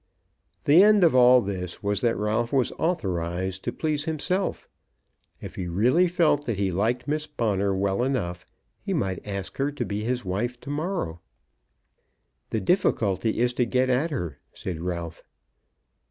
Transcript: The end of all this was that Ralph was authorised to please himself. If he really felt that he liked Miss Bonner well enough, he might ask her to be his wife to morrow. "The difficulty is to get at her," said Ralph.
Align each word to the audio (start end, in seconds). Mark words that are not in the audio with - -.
The 0.63 0.81
end 0.81 1.03
of 1.03 1.13
all 1.13 1.41
this 1.41 1.83
was 1.83 2.01
that 2.01 2.17
Ralph 2.17 2.51
was 2.51 2.71
authorised 2.79 3.63
to 3.65 3.71
please 3.71 4.05
himself. 4.05 4.67
If 5.39 5.53
he 5.57 5.67
really 5.67 6.07
felt 6.07 6.47
that 6.47 6.57
he 6.57 6.71
liked 6.71 7.07
Miss 7.07 7.27
Bonner 7.27 7.71
well 7.75 8.01
enough, 8.01 8.43
he 8.81 8.95
might 8.95 9.21
ask 9.27 9.57
her 9.57 9.71
to 9.73 9.85
be 9.85 10.03
his 10.03 10.25
wife 10.25 10.59
to 10.61 10.71
morrow. 10.71 11.21
"The 12.49 12.61
difficulty 12.61 13.37
is 13.37 13.53
to 13.53 13.65
get 13.67 13.91
at 13.91 14.09
her," 14.09 14.39
said 14.53 14.81
Ralph. 14.81 15.23